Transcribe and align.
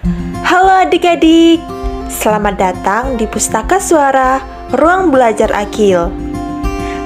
Halo 0.00 0.88
adik-adik, 0.88 1.60
selamat 2.08 2.56
datang 2.56 3.20
di 3.20 3.28
Pustaka 3.28 3.76
Suara 3.76 4.40
Ruang 4.72 5.12
Belajar 5.12 5.52
Akil. 5.52 6.08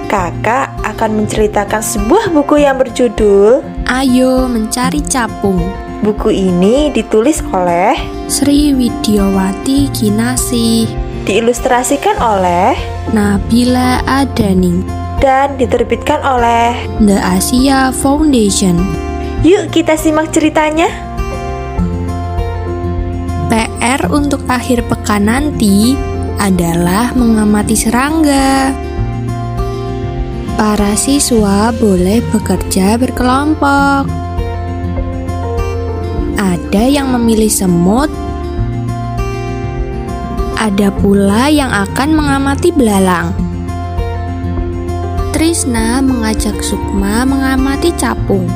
Kakak 0.06 0.70
akan 0.86 1.10
menceritakan 1.18 1.82
sebuah 1.82 2.30
buku 2.30 2.62
yang 2.62 2.78
berjudul 2.78 3.66
Ayo 3.90 4.46
Mencari 4.46 5.02
Capung. 5.10 5.58
Buku 6.06 6.30
ini 6.30 6.94
ditulis 6.94 7.42
oleh 7.50 7.98
Sri 8.30 8.70
Widyawati 8.78 9.90
Kinasih, 9.90 10.86
diilustrasikan 11.26 12.14
oleh 12.22 12.78
Nabila 13.10 14.06
Adani, 14.06 14.86
dan 15.18 15.58
diterbitkan 15.58 16.22
oleh 16.22 16.78
The 17.02 17.18
Asia 17.18 17.90
Foundation. 17.90 18.78
Yuk 19.42 19.74
kita 19.74 19.98
simak 19.98 20.30
ceritanya. 20.30 21.13
PR 23.48 24.08
untuk 24.08 24.44
akhir 24.48 24.84
pekan 24.88 25.28
nanti 25.28 25.96
adalah 26.40 27.12
mengamati 27.12 27.76
serangga. 27.76 28.72
Para 30.54 30.94
siswa 30.94 31.74
boleh 31.74 32.22
bekerja 32.30 32.94
berkelompok. 32.96 34.06
Ada 36.38 36.84
yang 36.90 37.10
memilih 37.14 37.50
semut, 37.50 38.10
ada 40.58 40.88
pula 40.94 41.50
yang 41.52 41.70
akan 41.70 42.14
mengamati 42.14 42.70
belalang. 42.70 43.34
Trisna 45.34 45.98
mengajak 45.98 46.62
Sukma 46.62 47.26
mengamati 47.26 47.90
capung. 47.98 48.46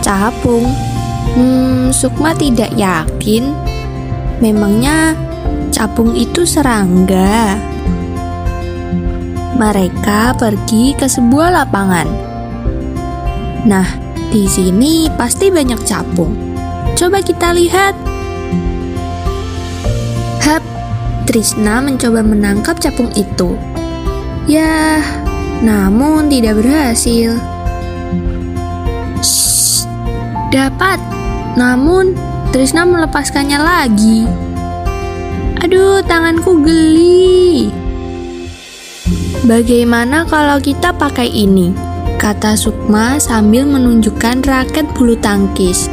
Capung 0.00 0.91
Hmm, 1.32 1.88
Sukma 1.88 2.36
tidak 2.36 2.76
yakin. 2.76 3.56
Memangnya 4.44 5.16
capung 5.72 6.12
itu 6.12 6.44
serangga? 6.44 7.56
Mereka 9.56 10.36
pergi 10.36 10.92
ke 10.92 11.08
sebuah 11.08 11.56
lapangan. 11.56 12.08
Nah, 13.64 13.88
di 14.28 14.44
sini 14.44 15.08
pasti 15.16 15.48
banyak 15.48 15.80
capung. 15.88 16.36
Coba 16.92 17.24
kita 17.24 17.56
lihat. 17.56 17.96
Hap, 20.44 20.60
Trisna 21.24 21.80
mencoba 21.80 22.20
menangkap 22.20 22.76
capung 22.76 23.08
itu. 23.16 23.56
Ya, 24.44 25.00
namun 25.64 26.28
tidak 26.28 26.60
berhasil. 26.60 27.38
Shh, 29.22 29.86
dapat 30.50 31.21
namun, 31.52 32.16
Trisna 32.52 32.84
melepaskannya 32.84 33.58
lagi. 33.60 34.28
Aduh, 35.64 36.04
tanganku 36.04 36.60
geli. 36.64 37.72
Bagaimana 39.42 40.24
kalau 40.28 40.62
kita 40.62 40.94
pakai 40.96 41.28
ini? 41.28 41.72
Kata 42.20 42.54
Sukma 42.54 43.18
sambil 43.18 43.66
menunjukkan 43.66 44.46
raket 44.46 44.86
bulu 44.94 45.18
tangkis. 45.18 45.90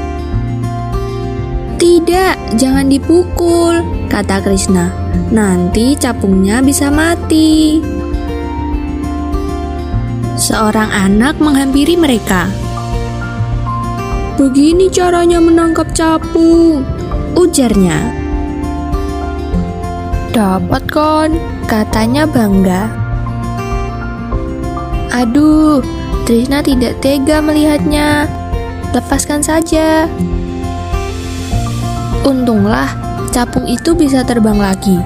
Tidak, 1.80 2.60
jangan 2.60 2.92
dipukul, 2.92 3.82
kata 4.12 4.44
Krishna. 4.44 4.92
Nanti 5.34 5.98
capungnya 5.98 6.62
bisa 6.62 6.92
mati. 6.94 7.80
Seorang 10.38 10.92
anak 10.92 11.40
menghampiri 11.42 11.98
mereka. 11.98 12.69
Begini 14.40 14.88
caranya 14.88 15.44
menangkap 15.44 15.92
capung, 15.92 16.88
ujarnya. 17.36 18.16
Dapat 20.32 20.88
kan, 20.88 21.36
katanya 21.68 22.24
bangga. 22.24 22.88
Aduh, 25.12 25.84
Trisna 26.24 26.64
tidak 26.64 27.04
tega 27.04 27.44
melihatnya. 27.44 28.32
Lepaskan 28.96 29.44
saja. 29.44 30.08
Untunglah, 32.24 32.96
capung 33.36 33.68
itu 33.68 33.92
bisa 33.92 34.24
terbang 34.24 34.56
lagi. 34.56 35.04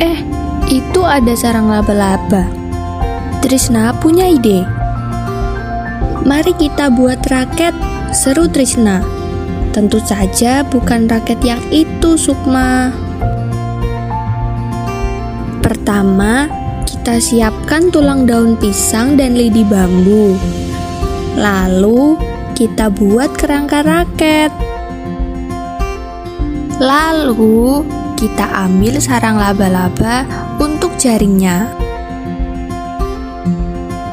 Eh, 0.00 0.24
itu 0.72 1.04
ada 1.04 1.36
sarang 1.36 1.68
laba-laba. 1.68 2.48
Trisna 3.44 3.92
punya 4.00 4.24
ide. 4.24 4.77
Mari 6.26 6.54
kita 6.58 6.90
buat 6.90 7.22
raket, 7.30 7.74
seru 8.10 8.50
Trisna. 8.50 9.04
Tentu 9.70 10.02
saja 10.02 10.66
bukan 10.66 11.06
raket 11.06 11.38
yang 11.46 11.62
itu, 11.70 12.18
Sukma. 12.18 12.90
Pertama, 15.62 16.50
kita 16.88 17.20
siapkan 17.22 17.92
tulang 17.94 18.26
daun 18.26 18.58
pisang 18.58 19.14
dan 19.14 19.38
lidi 19.38 19.62
bambu. 19.62 20.34
Lalu, 21.38 22.18
kita 22.58 22.90
buat 22.90 23.30
kerangka 23.38 23.86
raket. 23.86 24.50
Lalu, 26.82 27.86
kita 28.18 28.66
ambil 28.66 28.98
sarang 28.98 29.38
laba-laba 29.38 30.26
untuk 30.58 30.90
jaringnya. 30.98 31.87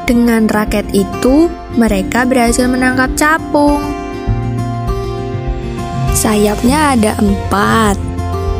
Dengan 0.06 0.46
raket 0.46 0.86
itu, 0.94 1.50
mereka 1.74 2.22
berhasil 2.22 2.70
menangkap 2.70 3.10
capung. 3.18 3.82
Sayapnya 6.14 6.94
ada 6.94 7.18
empat, 7.18 7.98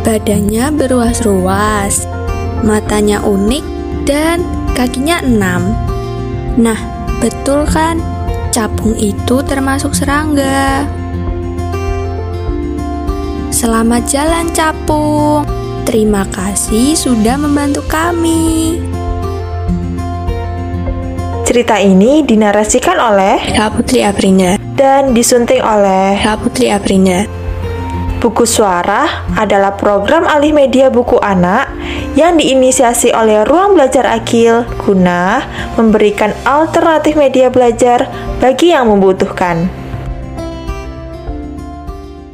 badannya 0.03 0.75
beruas-ruas, 0.75 2.11
matanya 2.67 3.23
unik, 3.23 3.63
dan 4.11 4.43
kakinya 4.75 5.23
enam. 5.23 5.71
Nah, 6.59 6.83
betul 7.23 7.63
kan? 7.71 8.03
Capung 8.51 8.99
itu 8.99 9.39
termasuk 9.47 9.95
serangga. 9.95 10.83
Selamat 13.55 14.03
jalan, 14.11 14.51
capung. 14.51 15.47
Terima 15.87 16.27
kasih 16.35 16.99
sudah 16.99 17.39
membantu 17.39 17.87
kami. 17.87 18.83
Cerita 21.57 21.81
ini 21.81 22.21
dinarasikan 22.21 23.01
oleh 23.01 23.57
Kak 23.57 23.81
Putri 23.81 24.05
Aprinya 24.05 24.61
dan 24.77 25.17
disunting 25.17 25.65
oleh 25.65 26.13
Kak 26.21 26.45
Putri 26.45 26.69
Aprinya. 26.69 27.25
Buku 28.21 28.45
Suara 28.45 29.25
adalah 29.33 29.73
program 29.73 30.29
alih 30.29 30.53
media 30.53 30.93
buku 30.93 31.17
anak 31.17 31.73
yang 32.13 32.37
diinisiasi 32.37 33.09
oleh 33.09 33.41
Ruang 33.49 33.73
Belajar 33.73 34.05
Akil 34.05 34.69
guna 34.85 35.49
memberikan 35.81 36.37
alternatif 36.45 37.17
media 37.17 37.49
belajar 37.49 38.05
bagi 38.37 38.77
yang 38.77 38.93
membutuhkan. 38.93 39.86